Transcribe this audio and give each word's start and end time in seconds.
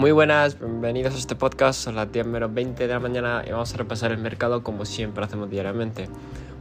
Muy 0.00 0.12
buenas, 0.12 0.58
bienvenidos 0.58 1.14
a 1.14 1.18
este 1.18 1.36
podcast. 1.36 1.78
Son 1.78 1.94
las 1.94 2.10
10 2.10 2.26
menos 2.26 2.54
20 2.54 2.86
de 2.86 2.90
la 2.90 3.00
mañana 3.00 3.42
y 3.46 3.50
vamos 3.50 3.74
a 3.74 3.76
repasar 3.76 4.12
el 4.12 4.16
mercado 4.16 4.62
como 4.62 4.86
siempre 4.86 5.22
hacemos 5.22 5.50
diariamente. 5.50 6.08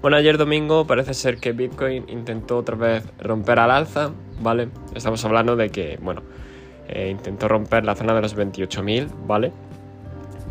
Bueno, 0.02 0.18
ayer 0.18 0.38
domingo 0.38 0.86
parece 0.86 1.14
ser 1.14 1.38
que 1.38 1.54
Bitcoin 1.54 2.04
intentó 2.10 2.58
otra 2.58 2.76
vez 2.76 3.06
romper 3.18 3.60
al 3.60 3.72
alza, 3.72 4.12
¿vale? 4.42 4.68
Estamos 4.94 5.24
hablando 5.24 5.56
de 5.56 5.70
que, 5.70 5.98
bueno, 6.02 6.22
eh, 6.90 7.08
intentó 7.10 7.48
romper 7.48 7.86
la 7.86 7.96
zona 7.96 8.14
de 8.14 8.24
los 8.24 8.36
28.000, 8.36 9.08
¿vale? 9.26 9.54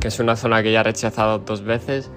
Que 0.00 0.08
es 0.08 0.18
una 0.18 0.34
zona 0.34 0.62
que 0.62 0.72
ya 0.72 0.80
ha 0.80 0.84
rechazado 0.84 1.40
dos 1.40 1.60
veces 1.64 2.10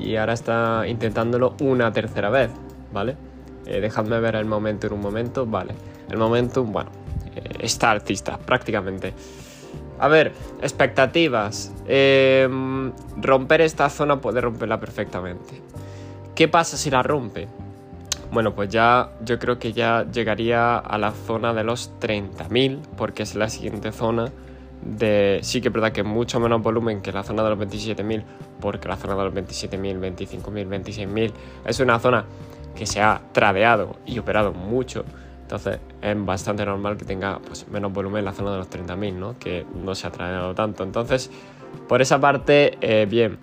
y 0.00 0.16
ahora 0.16 0.32
está 0.32 0.88
intentándolo 0.88 1.54
una 1.60 1.92
tercera 1.92 2.30
vez, 2.30 2.50
¿vale? 2.94 3.14
Eh, 3.66 3.82
dejadme 3.82 4.20
ver 4.20 4.36
el 4.36 4.46
momento 4.46 4.86
en 4.86 4.94
un 4.94 5.02
momento, 5.02 5.44
vale. 5.44 5.74
El 6.08 6.16
momento, 6.16 6.64
bueno, 6.64 6.90
eh, 7.36 7.42
está 7.60 7.90
alcista 7.90 8.38
prácticamente. 8.38 9.12
A 9.98 10.08
ver, 10.08 10.32
expectativas. 10.62 11.72
Em, 11.86 12.92
romper 13.16 13.60
esta 13.62 13.90
zona 13.90 14.20
puede 14.20 14.40
romperla 14.40 14.78
perfectamente. 14.78 15.62
¿Qué 16.34 16.48
pasa 16.48 16.76
si 16.76 16.90
la 16.90 17.02
rompe? 17.02 17.48
Bueno, 18.30 18.54
pues 18.54 18.68
ya 18.68 19.10
yo 19.24 19.38
creo 19.38 19.58
que 19.58 19.72
ya 19.72 20.04
llegaría 20.10 20.76
a 20.76 20.98
la 20.98 21.12
zona 21.12 21.54
de 21.54 21.64
los 21.64 21.92
30.000, 21.98 22.80
porque 22.96 23.22
es 23.22 23.34
la 23.34 23.48
siguiente 23.48 23.90
zona 23.90 24.30
de... 24.82 25.40
Sí 25.42 25.60
que 25.60 25.68
es 25.68 25.74
verdad 25.74 25.92
que 25.92 26.02
mucho 26.02 26.38
menos 26.38 26.62
volumen 26.62 27.00
que 27.00 27.10
la 27.10 27.22
zona 27.22 27.42
de 27.42 27.50
los 27.50 27.58
27.000, 27.58 28.22
porque 28.60 28.86
la 28.86 28.96
zona 28.96 29.16
de 29.16 29.24
los 29.24 29.34
27.000, 29.34 29.98
25.000, 29.98 30.68
26.000 30.68 31.32
es 31.64 31.80
una 31.80 31.98
zona 31.98 32.24
que 32.76 32.86
se 32.86 33.00
ha 33.00 33.20
tradeado 33.32 33.96
y 34.06 34.18
operado 34.18 34.52
mucho 34.52 35.04
entonces 35.48 35.80
es 36.02 36.26
bastante 36.26 36.66
normal 36.66 36.98
que 36.98 37.06
tenga 37.06 37.38
pues, 37.38 37.66
menos 37.68 37.90
volumen 37.90 38.18
en 38.18 38.26
la 38.26 38.34
zona 38.34 38.52
de 38.52 38.58
los 38.58 38.68
30.000, 38.68 39.14
¿no? 39.14 39.38
que 39.38 39.64
no 39.82 39.94
se 39.94 40.06
ha 40.06 40.10
traído 40.10 40.54
tanto. 40.54 40.82
Entonces, 40.84 41.30
por 41.88 42.02
esa 42.02 42.20
parte, 42.20 42.76
eh, 42.82 43.06
bien. 43.08 43.38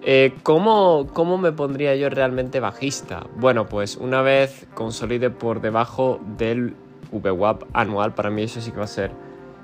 Eh, 0.00 0.32
¿cómo, 0.42 1.06
¿Cómo 1.12 1.36
me 1.36 1.52
pondría 1.52 1.94
yo 1.96 2.08
realmente 2.08 2.60
bajista? 2.60 3.26
Bueno, 3.36 3.66
pues 3.66 3.98
una 3.98 4.22
vez 4.22 4.66
consolide 4.72 5.28
por 5.28 5.60
debajo 5.60 6.18
del 6.38 6.76
VWAP 7.12 7.64
anual, 7.74 8.14
para 8.14 8.30
mí 8.30 8.44
eso 8.44 8.62
sí 8.62 8.70
que 8.70 8.78
va 8.78 8.84
a 8.84 8.86
ser 8.86 9.10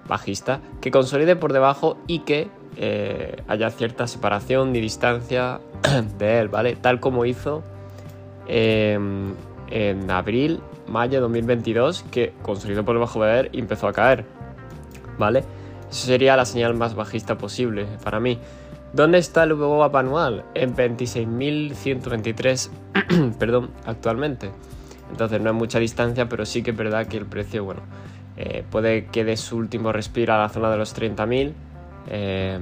bajista, 0.06 0.60
que 0.82 0.90
consolide 0.90 1.34
por 1.34 1.54
debajo 1.54 1.96
y 2.06 2.20
que 2.20 2.48
eh, 2.76 3.42
haya 3.48 3.70
cierta 3.70 4.06
separación 4.06 4.76
y 4.76 4.80
distancia 4.82 5.60
de 6.18 6.40
él, 6.40 6.48
¿vale? 6.48 6.76
Tal 6.76 7.00
como 7.00 7.24
hizo 7.24 7.62
en 8.46 9.36
abril 10.10 10.60
mayo 10.90 11.14
de 11.14 11.20
2022 11.20 12.04
que, 12.10 12.32
consolidó 12.42 12.84
por 12.84 12.94
debajo 12.96 13.22
de 13.24 13.40
él, 13.40 13.50
empezó 13.52 13.88
a 13.88 13.92
caer. 13.92 14.24
¿Vale? 15.18 15.44
Eso 15.90 16.06
sería 16.06 16.36
la 16.36 16.44
señal 16.44 16.74
más 16.74 16.94
bajista 16.94 17.38
posible 17.38 17.86
para 18.04 18.20
mí. 18.20 18.38
¿Dónde 18.92 19.18
está 19.18 19.44
el 19.44 19.54
VWAP 19.54 19.94
anual? 19.96 20.44
En 20.54 20.74
26.123, 20.74 22.70
perdón, 23.38 23.70
actualmente. 23.86 24.50
Entonces 25.10 25.40
no 25.40 25.50
hay 25.50 25.56
mucha 25.56 25.78
distancia, 25.78 26.28
pero 26.28 26.44
sí 26.44 26.62
que 26.62 26.70
es 26.70 26.76
verdad 26.76 27.06
que 27.06 27.16
el 27.16 27.26
precio, 27.26 27.64
bueno, 27.64 27.82
eh, 28.36 28.64
puede 28.70 29.06
que 29.06 29.24
dé 29.24 29.36
su 29.36 29.56
último 29.56 29.92
respiro 29.92 30.34
a 30.34 30.38
la 30.38 30.48
zona 30.48 30.70
de 30.70 30.76
los 30.76 30.96
30.000 30.96 31.52
eh, 32.08 32.58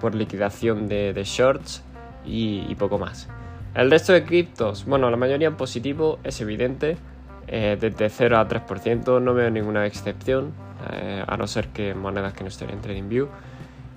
por 0.00 0.14
liquidación 0.14 0.88
de, 0.88 1.22
shorts 1.24 1.82
y, 2.24 2.74
poco 2.76 2.98
más. 2.98 3.28
El 3.74 3.90
resto 3.90 4.12
de 4.12 4.24
criptos, 4.24 4.84
bueno, 4.86 5.10
la 5.10 5.16
mayoría 5.16 5.48
en 5.48 5.56
positivo 5.56 6.18
es 6.24 6.40
evidente, 6.40 6.96
eh, 7.50 7.78
desde 7.80 8.10
0 8.10 8.38
a 8.38 8.46
3%, 8.46 9.22
no 9.22 9.34
veo 9.34 9.50
ninguna 9.50 9.86
excepción, 9.86 10.52
eh, 10.92 11.24
a 11.26 11.36
no 11.36 11.46
ser 11.46 11.68
que 11.68 11.94
monedas 11.94 12.34
que 12.34 12.44
no 12.44 12.48
estén 12.48 12.70
en 12.70 12.80
TradingView. 12.80 13.28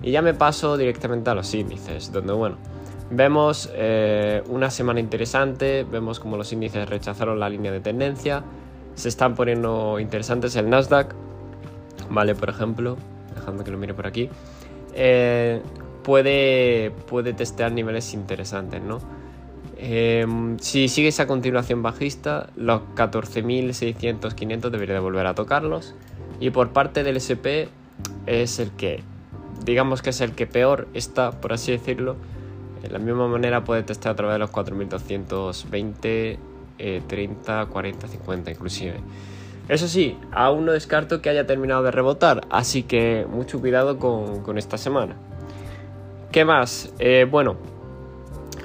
Y 0.02 0.10
ya 0.10 0.22
me 0.22 0.34
paso 0.34 0.76
directamente 0.76 1.30
a 1.30 1.34
los 1.34 1.52
índices, 1.54 2.10
donde 2.10 2.32
bueno, 2.32 2.56
vemos 3.10 3.70
eh, 3.74 4.42
una 4.48 4.70
semana 4.70 5.00
interesante, 5.00 5.84
vemos 5.84 6.18
como 6.18 6.36
los 6.36 6.52
índices 6.52 6.88
rechazaron 6.88 7.38
la 7.38 7.48
línea 7.48 7.70
de 7.70 7.80
tendencia, 7.80 8.42
se 8.94 9.08
están 9.08 9.34
poniendo 9.34 10.00
interesantes 10.00 10.56
el 10.56 10.68
Nasdaq, 10.70 11.14
vale, 12.10 12.34
por 12.34 12.48
ejemplo, 12.48 12.96
dejando 13.34 13.64
que 13.64 13.70
lo 13.70 13.78
mire 13.78 13.94
por 13.94 14.06
aquí, 14.06 14.28
puede, 16.02 16.90
puede 17.06 17.32
testear 17.32 17.70
niveles 17.70 18.12
interesantes, 18.14 18.82
¿no? 18.82 18.98
Em, 19.84 20.60
si 20.60 20.86
sigue 20.86 21.08
esa 21.08 21.26
continuación 21.26 21.82
bajista, 21.82 22.50
los 22.54 22.82
14.600, 22.94 24.32
500 24.32 24.70
debería 24.70 24.94
de 24.94 25.00
volver 25.00 25.26
a 25.26 25.34
tocarlos. 25.34 25.96
Y 26.38 26.50
por 26.50 26.70
parte 26.70 27.02
del 27.02 27.16
SP 27.18 27.66
es 28.26 28.60
el 28.60 28.70
que, 28.70 29.02
digamos 29.64 30.00
que 30.00 30.10
es 30.10 30.20
el 30.20 30.36
que 30.36 30.46
peor 30.46 30.86
está, 30.94 31.32
por 31.32 31.52
así 31.52 31.72
decirlo. 31.72 32.14
De 32.80 32.90
la 32.90 33.00
misma 33.00 33.26
manera 33.26 33.64
puede 33.64 33.82
testar 33.82 34.12
a 34.12 34.14
través 34.14 34.34
de 34.34 34.38
los 34.38 34.52
4.220, 34.52 36.38
30, 37.08 37.66
40, 37.66 38.06
50 38.06 38.50
inclusive. 38.52 39.00
Eso 39.68 39.88
sí, 39.88 40.16
aún 40.30 40.64
no 40.64 40.70
descarto 40.72 41.20
que 41.20 41.28
haya 41.28 41.44
terminado 41.44 41.82
de 41.82 41.90
rebotar, 41.90 42.42
así 42.50 42.84
que 42.84 43.26
mucho 43.28 43.60
cuidado 43.60 43.98
con, 43.98 44.58
esta 44.58 44.78
semana. 44.78 45.16
¿Qué 46.30 46.44
más? 46.44 46.92
Eh, 47.00 47.26
bueno, 47.28 47.56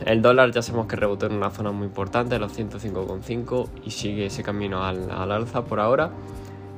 el 0.06 0.22
dólar 0.22 0.52
ya 0.52 0.62
sabemos 0.62 0.88
que 0.88 0.96
rebotó 0.96 1.26
en 1.26 1.34
una 1.34 1.50
zona 1.50 1.72
muy 1.72 1.88
importante, 1.88 2.38
los 2.40 2.58
105,5 2.58 3.68
y 3.84 3.92
sigue 3.92 4.28
ese 4.28 4.44
camino 4.44 4.84
al, 4.84 5.10
alza 5.12 5.66
por 5.66 5.80
ahora. 5.80 6.12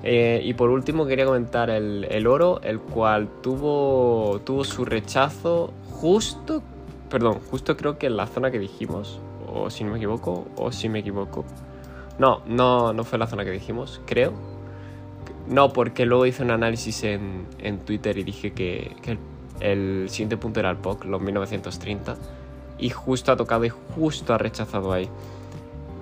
Eh, 0.03 0.41
y 0.43 0.53
por 0.53 0.69
último 0.69 1.05
quería 1.05 1.25
comentar 1.25 1.69
el, 1.69 2.27
oro, 2.27 2.61
el 2.63 2.79
cual 2.79 3.27
tuvo, 3.41 4.39
tuvo 4.45 4.63
su 4.63 4.85
rechazo 4.85 5.73
justo, 5.91 6.63
perdón, 7.09 7.39
justo 7.51 7.75
creo 7.75 7.97
que 7.97 8.07
en 8.07 8.15
la 8.15 8.25
zona 8.25 8.49
que 8.49 8.59
dijimos, 8.59 9.19
o 9.53 9.69
si 9.69 9.83
no 9.83 9.91
me 9.91 9.97
equivoco, 9.97 10.47
o 10.55 10.71
si 10.71 10.87
me 10.87 10.99
equivoco. 10.99 11.43
No, 12.17 12.41
no, 12.47 12.93
no 12.93 13.03
fue 13.03 13.19
la 13.19 13.27
zona 13.27 13.43
que 13.43 13.51
dijimos, 13.51 14.01
creo. 14.05 14.33
No, 15.49 15.73
porque 15.73 16.05
luego 16.05 16.25
hice 16.25 16.43
un 16.43 16.51
análisis 16.51 17.03
en, 17.03 17.47
Twitter 17.85 18.17
y 18.17 18.23
dije 18.23 18.51
que, 18.53 18.95
el, 19.03 19.19
el, 19.59 20.09
siguiente 20.09 20.37
punto 20.37 20.59
era 20.59 20.69
el 20.69 20.77
POC, 20.77 21.05
los 21.05 21.19
1930 21.19 22.15
y 22.79 22.89
justo 22.89 23.31
ha 23.31 23.37
tocado 23.37 23.65
y 23.65 23.69
justo 23.69 24.33
ha 24.33 24.37
rechazado 24.37 24.91
ahí. 24.91 25.09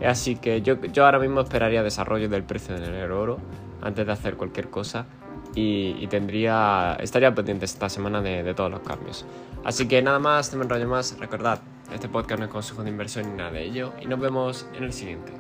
Así 0.06 0.36
que 0.36 0.62
yo, 0.62 0.80
yo 0.82 1.06
ahora 1.06 1.20
mismo 1.20 1.42
esperaría 1.42 1.82
desarrollo 1.82 2.30
del 2.30 2.44
precio 2.44 2.80
del 2.80 3.12
oro 3.12 3.40
antes 3.82 4.06
de 4.06 4.12
hacer 4.12 4.36
cualquier 4.36 4.70
cosa 4.70 5.06
y, 5.56 6.08
tendría 6.08 6.98
estaría 7.00 7.34
pendiente 7.34 7.66
esta 7.66 7.90
semana 7.90 8.22
de, 8.22 8.54
todos 8.54 8.70
los 8.70 8.82
cambios. 8.82 9.26
Así 9.64 9.88
que 9.88 10.02
nada 10.02 10.20
más, 10.20 10.54
no 10.54 10.60
me 10.60 10.66
enrollo 10.66 10.88
más. 10.88 11.18
Recordad, 11.20 11.60
este 11.94 12.08
podcast 12.08 12.40
no 12.40 12.46
es 12.46 12.52
consejo 12.52 12.84
de 12.84 12.90
inversión 12.90 13.30
ni 13.32 13.38
nada 13.38 13.52
de 13.52 13.64
ello 13.64 13.94
y 14.02 14.06
nos 14.06 14.20
vemos 14.20 14.68
en 14.76 14.84
el 14.84 14.94
siguiente. 14.94 15.34